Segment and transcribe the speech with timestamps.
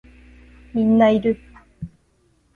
[0.73, 1.37] みんないる